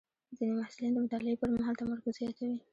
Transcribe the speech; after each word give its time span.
ځینې 0.37 0.53
محصلین 0.59 0.91
د 0.93 0.97
مطالعې 1.05 1.39
پر 1.41 1.49
مهال 1.55 1.75
تمرکز 1.81 2.13
زیاتوي. 2.19 2.57